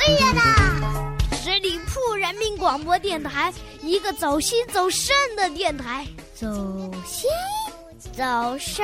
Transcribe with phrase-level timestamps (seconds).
[0.00, 0.40] 可以的。
[1.36, 3.52] 十里铺人民广播电台，
[3.82, 6.06] 一个走心走肾的电台。
[6.34, 6.46] 走
[7.04, 7.28] 心，
[8.16, 8.24] 走
[8.58, 8.82] 肾，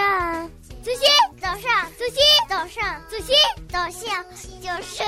[0.84, 1.08] 走心，
[1.40, 3.34] 走上，走心，走上，走心，
[3.72, 4.22] 走向
[4.60, 5.02] 就是。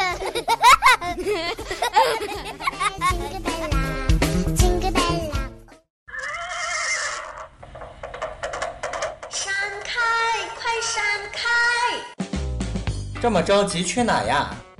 [3.10, 3.70] Jingle bell,
[4.56, 5.32] jingle bell.
[9.28, 9.52] 闪
[9.84, 10.00] 开，
[10.56, 11.04] 快闪
[11.34, 11.44] 开！
[13.20, 14.56] 这么着急去哪呀？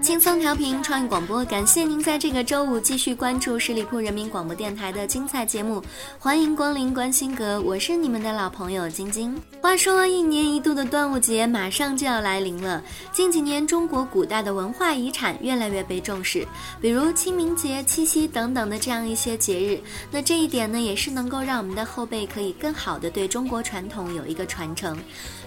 [0.00, 5.82] 轻松调频创意广播，感谢您在这个周五继续关注十里铺人民广播电台的精彩节目，
[6.18, 9.36] 欢迎光临关心阁，我是你们的老朋友晶晶。
[9.60, 16.46] 话说，一年一度的端午节马上就要来临了，近几年中国古代的文化遗产越来越被重视，
[16.80, 19.78] 比如清明节、七夕等等的这样一些节日，
[20.10, 24.98] 那这一点呢，也是能够让我们的后辈可以更好的对中国传统有一个传成。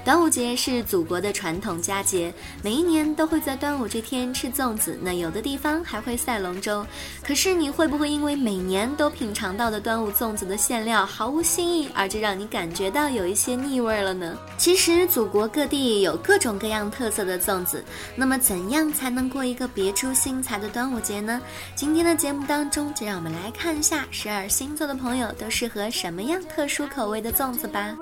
[0.03, 2.33] 端午节是祖国的传统佳节，
[2.63, 6.83] 每一年都会在端午这天吃粽子，那有的地方还会赛龙舟。
[7.23, 14.35] 可是你会不会因为每年都品尝到的端午粽子的馅料毫无新意，而这让你感觉到有一些腻味了呢？
[14.57, 21.39] 其实祖国各地有各种各样特色的粽子，那么怎样才能过一个别出心裁的端午节呢？
[21.75, 27.95] 今天的节目当中，就让我们来看一下十二星座的朋友都适合什么样特殊口味的粽子吧。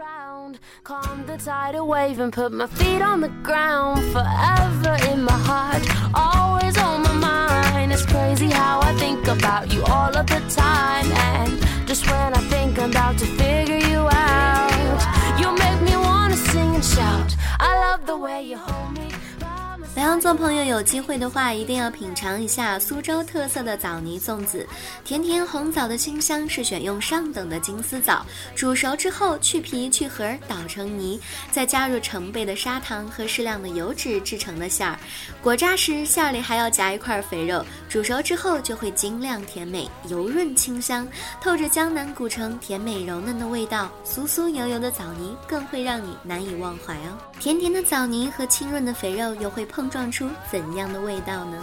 [0.83, 4.02] Calm the tidal wave and put my feet on the ground.
[4.14, 5.83] Forever in my heart,
[6.14, 7.91] always on my mind.
[7.91, 11.12] It's crazy how I think about you all of the time.
[11.12, 15.00] And just when I think I'm about to figure you out,
[15.40, 17.35] you make me wanna sing and shout.
[17.59, 19.09] I love the way you hold me.
[20.00, 24.66] 白羊座朋友有机会的话，一定要品尝一下苏州特色的枣泥粽子。
[25.04, 31.20] 甜甜红枣的清香是选用上等的金丝枣，煮熟之后去皮去核，捣成泥，
[31.52, 34.98] 再加入成倍的砂糖和适量的油脂制成的馅儿。
[35.44, 41.06] 果扎时馅儿里还要夹一块肥肉，煮熟之后就会晶亮甜美、油润清香，
[41.42, 43.92] 透着江南古城甜美柔嫩的味道。
[44.06, 47.20] 酥酥油油的枣泥更会让你难以忘怀哦。
[47.39, 51.57] 甜甜的枣泥和清润的肥肉又会碰撞出怎样的味道呢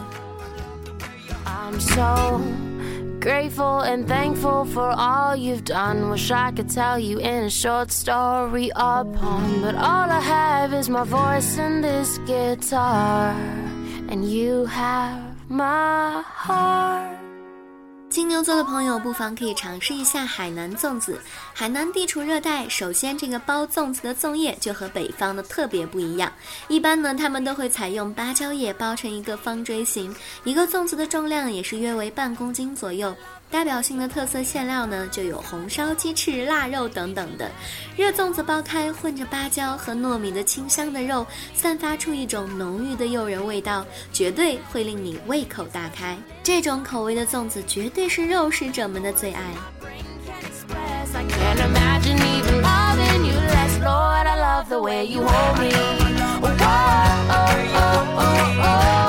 [1.45, 2.41] ？I'm so
[3.21, 6.09] grateful and thankful for all you've done.
[6.09, 10.73] Wish I could tell you in a short story or poem, but all I have
[10.73, 13.35] is my voice and this guitar.
[14.09, 17.16] And you have my heart.
[18.17, 21.21] 金牛座的朋友不妨可以尝试一下海南粽子。
[21.53, 26.33] 海南地处热带，首先这个包粽子的粽叶就和北方的特别不一样。
[26.67, 33.15] 一般呢，他们都会采用芭蕉叶包成一个方锥形，一个粽子的重量也是约为半公斤左右。
[33.57, 37.51] 代表性的特色馅料呢，就有红烧鸡翅、腊肉等等的。
[37.97, 46.19] 热粽子剥开，混着芭蕉和糯米的清香的肉，散发出一种浓郁的诱人味道，绝对会令你胃口大开。
[46.43, 49.41] 这种口味的粽子绝对是肉食者们的最爱。
[51.15, 53.79] I can't imagine even loving you less.
[53.81, 55.73] Lord, I love the way you hold me.
[56.43, 58.37] Oh, oh, oh, oh, oh.
[58.61, 59.06] Oh,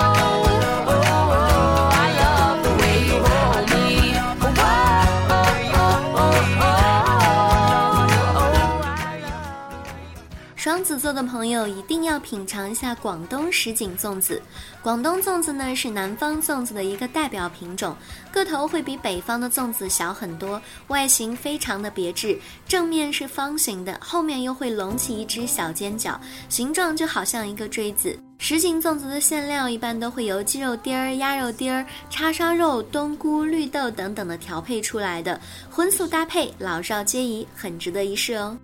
[10.67, 14.41] 双子座的朋友一定要品尝一下广东什锦粽子。
[14.81, 17.95] 广东粽子呢是南方粽子的一个代表品种，
[18.33, 26.19] 个头会比北方的粽子小很多，外形非常的别致，正面是方形的，后面又会隆起一只小尖角，
[26.49, 28.19] 形状就好像一个锥子。
[28.37, 35.39] 什锦粽子的馅料一般都会由鸡肉丁儿、鸭肉丁儿、叉烧肉、冬菇、绿豆等等的调配出来的，
[35.71, 38.57] 荤素搭配，老少皆宜，很值得一试哦。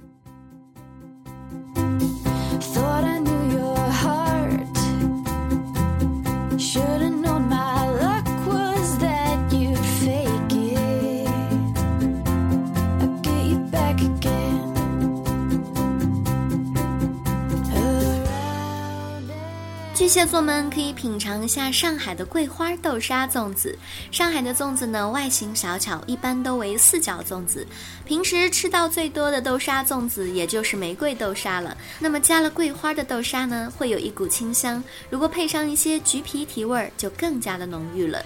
[20.04, 23.80] 巨蟹座们可以品尝一下上海的桂花豆沙粽子。
[24.12, 27.66] 上海的粽子呢，外形小巧，一般都为四角粽子。
[28.04, 31.78] 平时吃到最多的豆沙粽子，也就是玫瑰豆沙了。
[32.00, 34.84] 那么加了桂花的豆沙呢，会有一股清香。
[35.10, 38.22] 如果配上一些橘皮提味儿，就更加的浓郁了。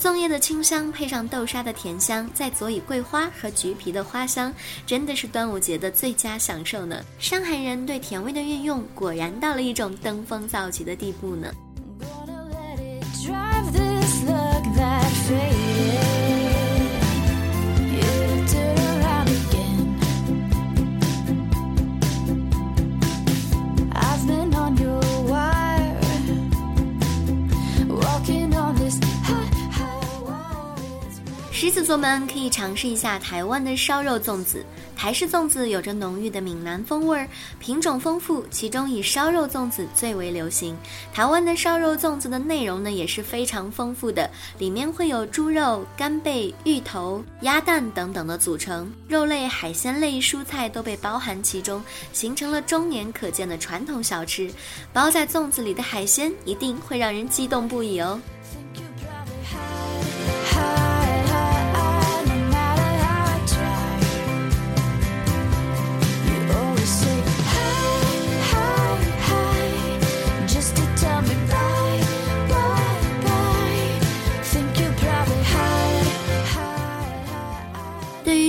[0.00, 4.52] 粽叶的清香配上豆沙的甜香，再佐以桂花和橘皮的花香，
[4.84, 7.04] 真的是端午节的最佳享受呢。
[7.20, 11.52] 上海人对甜味的运用，果然到了一种登峰造极的地步呢。
[31.90, 34.64] 狮子座们可以尝试一下台湾的烧肉粽子。
[34.96, 37.28] 台式粽子有着浓郁的闽南风味儿，
[37.58, 40.76] 品种丰富，其中以烧肉粽子最为流行。
[41.12, 51.82] 台湾的烧肉粽子的内容呢也是非常丰富的，里面会有猪肉、干贝、芋头、鸭蛋等等的组成，肉类、海鲜类、蔬菜都被包含其中，
[52.12, 54.48] 形成了终年可见的传统小吃。
[54.92, 58.20] 包在粽子里的海鲜一定会让人激动不已哦。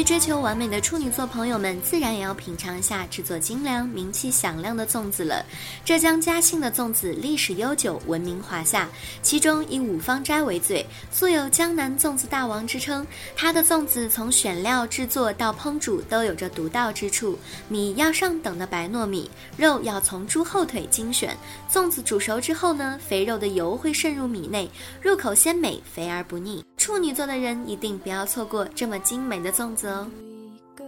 [0.04, 5.46] 追求完美的处女座朋友们，自然也要品尝一下制作精良、名气响亮的粽子了。
[5.86, 8.90] 浙江嘉兴的粽子历史悠久，闻名华夏，
[9.22, 13.06] 其中以五芳斋为最，素有“江南粽子大王”之称。
[13.36, 17.38] 它的粽子从选料、制作到烹煮都有着独到之处。
[17.68, 21.36] 米要上等的白糯米，肉要从猪后腿精选。
[21.72, 24.70] 粽子煮熟之后呢，肥肉的油会渗入米内，
[25.02, 26.64] 入口鲜美，肥而不腻。
[26.78, 30.08] 处女座的人一定不要错过这么精美的粽子哦。
[30.08, 30.86] We go.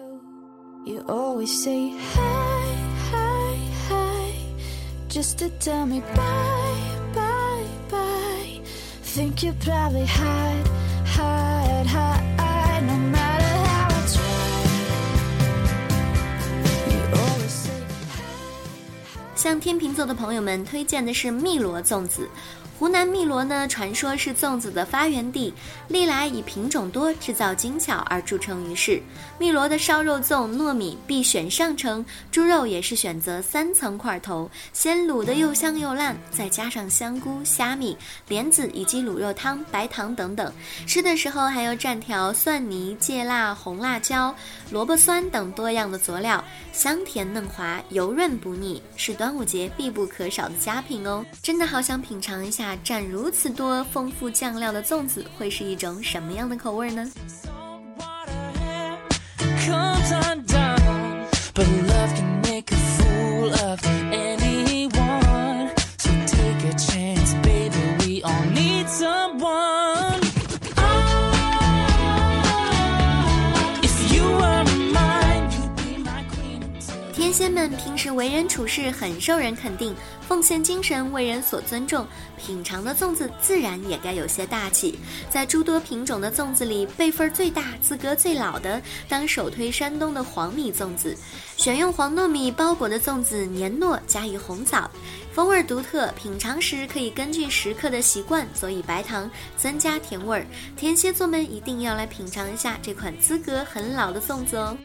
[0.86, 2.76] You always say hi,
[3.12, 3.56] hi,
[3.88, 4.34] hi,
[5.08, 8.62] just to tell me bye, bye, bye.
[9.04, 10.68] Think you probably hide,
[11.06, 14.54] hide, hide, no matter how I try.
[16.92, 17.84] You always say
[19.36, 22.28] 向天秤座的朋友们推荐的是汨罗粽子。
[22.84, 25.54] 湖南汨罗呢，传说是粽子的发源地，
[25.88, 29.02] 历来以品种多、制造精巧而著称于世。
[29.40, 37.98] 汨罗的烧肉粽糯米必选上乘，猪肉也是选择三层块头，先卤的又香又烂，再加上香菇、虾米、
[38.28, 40.52] 莲子以及卤肉汤、白糖等等。
[40.86, 44.36] 吃的时候还要蘸条蒜泥、芥辣、红辣椒、
[44.72, 46.44] 萝卜酸等多样的佐料，
[46.74, 51.26] 香甜嫩滑，油润不腻，是端午节必不可少的佳品哦！
[51.42, 57.10] 真的好想品尝一下蘸如此多丰富酱料的粽子会是一种什么样的口味呢？
[77.14, 79.96] 天仙们平时为人处事很受人肯定，
[80.28, 82.06] 奉献精神为人所尊重，
[82.46, 85.00] 品尝的粽子自然也该有些大气。
[85.30, 91.16] 在诸多品种的粽子里，辈分最大、资格最老的，当首推山东的黄米粽子。
[91.56, 94.90] 选用黄糯米包裹的粽子黏糯，加以红枣，
[95.32, 96.12] 风味独特。
[96.18, 100.46] 品尝时可以根据食客的习惯佐以白糖，增加甜味儿。
[100.76, 104.78] 天蝎座们一定要来品尝一下这款资格很老的粽子哦。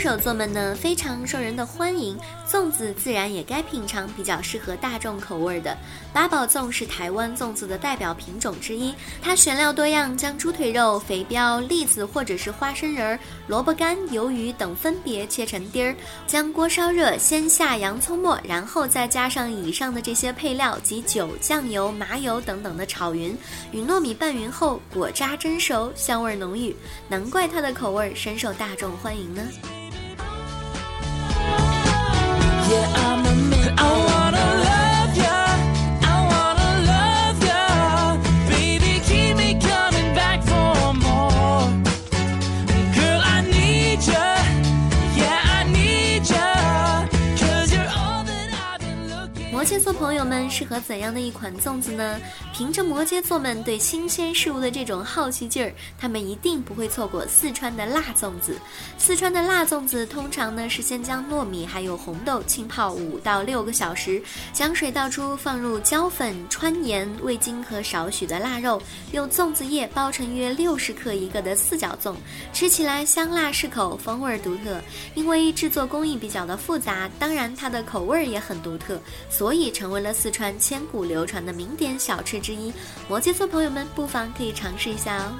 [0.00, 5.76] 手座们呢非常受人的欢迎，粽子自然也该品尝比较适合大众口味的。
[6.10, 15.94] 八宝粽是台湾粽子的代表品种之一，它选料多样，将猪腿肉、肥膘、栗子或者是花生仁、萝卜干、鱿鱼等分别切成丁儿，
[16.26, 23.36] 将锅烧热，先下洋葱末，然后再加上以上的这些配料及酒、酱油、麻油等等的炒匀，
[23.70, 26.74] 与糯米拌匀后，果渣蒸熟，香味浓郁，
[27.06, 29.42] 难怪它的口味深受大众欢迎呢。
[49.80, 52.20] 座朋友们适合怎样的一款粽子呢？
[52.54, 58.58] 凭着摩羯座们对新鲜事物的这种好奇劲儿，他们一定不会错过四川的辣粽子。
[58.98, 64.22] 四川的辣粽子通常呢是先将糯米还有红豆浸泡五到六个小时，
[64.52, 68.80] 将水倒出，放入椒粉、川盐、味精和少许的腊肉，
[69.12, 72.14] 用粽子叶包成约六十克一个的四角粽，
[72.52, 74.78] 吃起来香辣适口，风味独特。
[75.14, 82.72] 因为制作工艺比较的复杂，当然它的口味也很独特，所以成为了四川千古流传的名点小吃之一。
[83.08, 85.32] 摩羯座朋友们不妨可以尝试一下哦。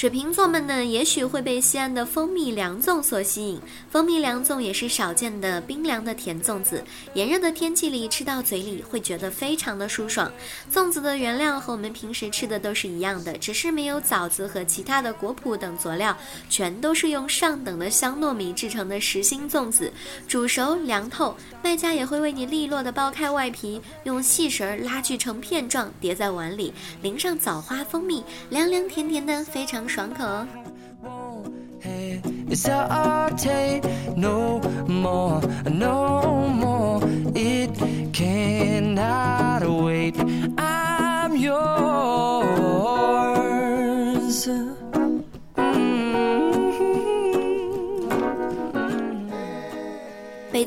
[0.00, 3.60] 水瓶座们呢，也许会被西安的蜂蜜凉粽所吸引。
[3.90, 10.32] 蜂蜜凉粽也是少见的冰凉的甜粽子，炎热的天气里吃到嘴里会觉得非常的舒爽。
[10.72, 16.16] 粽子的原料和我们平时吃的都是一样的，只是没有枣子和其他的果脯等佐料，
[16.48, 19.92] 全都是用上等的香糯米制成的实心粽子，
[20.26, 30.46] 煮熟凉透，卖家也会为你利落的剥开外皮，用细绳儿拉锯成片状，叠在碗里，淋上枣花蜂蜜，凉凉甜甜的，非常爽口哦。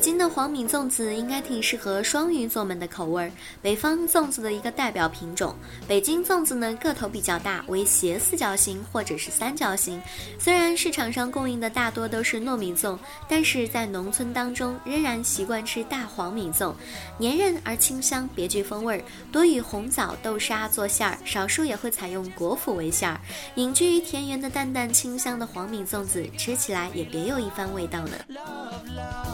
[0.04, 3.32] 京的黄米粽子应该挺适合双鱼座们的口味儿，
[3.62, 5.54] 北方粽子的一个代表品种。
[5.88, 9.98] 北京粽子呢个头比较大，为斜四角形或者是三角形。
[10.38, 16.74] 虽然市场上供应的大多都是糯米粽，但是在农村当中仍然习惯吃大黄米粽，
[17.16, 19.02] 黏韧而清香，别具风味儿。
[19.32, 23.18] 多以红枣、豆沙做馅儿，少数也会采用果脯为馅儿。
[23.54, 29.33] 隐居于田园的淡淡清香的黄米粽子，吃起来也别有一番味道呢。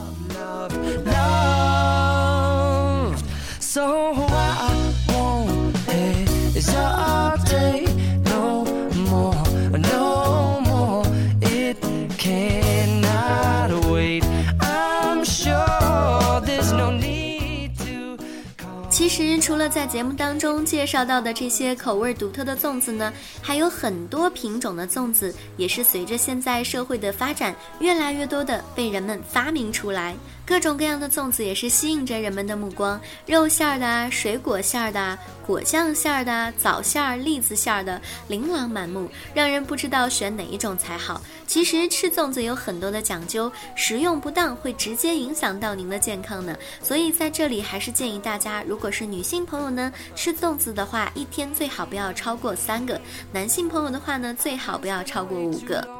[18.91, 23.13] 其实，除了在节目当中介绍到的这些口味独特的粽子呢，
[23.43, 30.15] 还有很多品种的粽子，也是随着现在社会的发展，越来越多的被人们发明出来。
[30.51, 35.17] 各种各样的粽子也是吸引着人们的目光，肉馅儿的啊、水果馅儿的、
[35.47, 41.23] 果酱馅儿的、枣馅儿、栗子馅儿的，琳琅满目，让人不知道选哪一种才好。
[41.47, 46.57] 其实吃粽子有很多的讲究，食用不当会直接影响到您的健康呢。
[46.83, 52.97] 所以在这里还是建议大家，如果是女性朋友呢，吃粽子的话，一天最好不要超过三个；
[53.33, 56.00] 男性朋友的话呢，最好不要超过五个。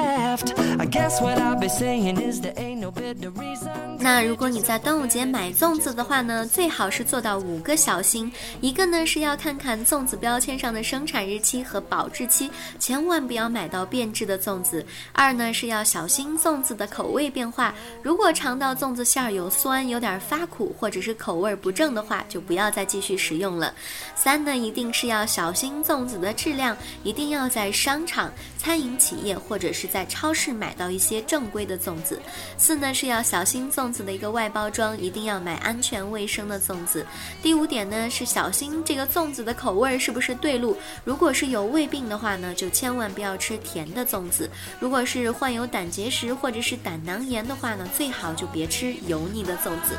[0.79, 3.69] I guess what I'll be saying is there ain't no better reason.
[3.99, 8.31] 那如果你在端午节买粽子的话呢，最好是做到五个小心。
[8.59, 14.83] 一个呢是要看看粽子标签上的生产日期和保质期，千万不要买到变质的粽子。
[15.13, 23.71] 二呢是要小心粽子的口味变化，如果尝到粽子馅儿有酸、有点发苦，或者是口味不正的话，就不要再继续食用了。
[24.15, 32.19] 三呢一定是要小心粽子的质量，一定要在商场、餐饮企业或者是在超市买到一些正规的粽子。
[32.57, 37.05] 四呢是要小心粽子的一个外包装，一定要买安全卫生的粽子。
[37.41, 44.47] 第五点呢是小心这个粽子的口味是不是对路，如果是有胃病的话呢，就千万不要吃甜的粽子；
[44.79, 49.97] 如果是患有胆结石或者是胆囊炎的话呢，最好就别吃油腻的粽子。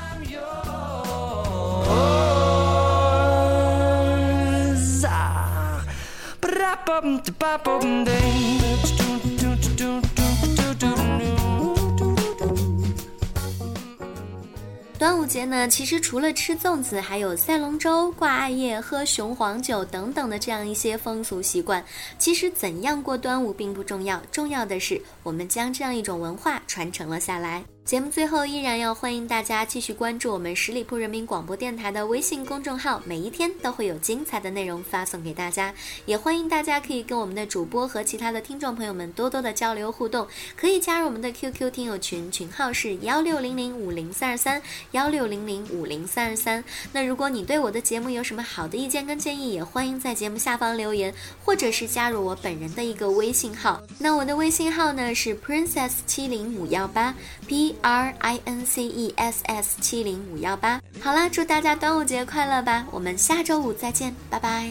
[15.03, 21.85] 端午节呢，其实除了吃粽子，还有赛龙舟、挂艾叶、喝雄黄酒等等的这样一些风俗习惯。
[22.19, 27.65] 其实怎样过端午并不重要，重要的是我们将这样一种文化传承了下来。
[27.85, 35.75] 节目最后依然要欢迎大家继续关注我们十里铺人民广播电台的微信公众号，每一天都会有精彩的内容发送给大家。
[36.07, 44.63] 也欢迎大家可以跟我们的主播和其他的听众朋友们多多的交流互动，可以加入我们的 QQ 听友群，群号是幺六零零五零三二三
[44.93, 46.65] 幺六零零五零三二三。
[46.93, 51.13] 那如果你对我的节目有什么好的意见跟建议，也欢迎在节目下方留言，
[51.45, 53.83] 或者是加入我本人的一个微信号。
[53.99, 57.15] 那我的微信号呢是 princess 七零五幺八
[57.47, 60.81] p r i n c e s s 七零五幺八。
[61.01, 62.87] 好啦，祝大家端午节快乐吧！
[62.91, 64.71] 我们下周五再见，拜拜。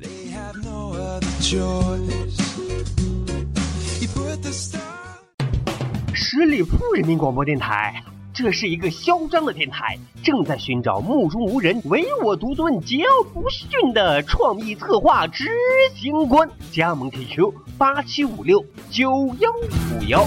[0.00, 2.40] They have no other choice.
[4.00, 4.80] You put the star.
[6.14, 8.02] 十里铺人民广播电台，
[8.32, 15.48] 这是一个嚣张的电台，正在寻找目中无人、唯我独尊、桀骜不驯的创意策划执
[15.96, 16.48] 行官。
[16.72, 20.26] 加盟 QQ 八七五六九幺五幺。